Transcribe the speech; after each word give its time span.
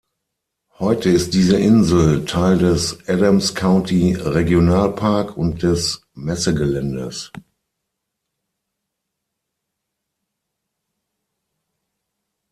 Heute 0.79 1.11
ist 1.11 1.35
diese 1.35 1.57
Insel 1.59 2.25
Teil 2.25 2.57
des 2.57 3.07
Adams 3.07 3.53
County 3.53 4.15
Regional 4.15 4.95
Park 4.95 5.37
und 5.37 5.61
des 5.61 6.01
Messegeländes. 6.15 7.31